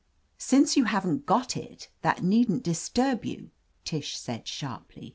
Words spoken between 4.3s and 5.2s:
sharply.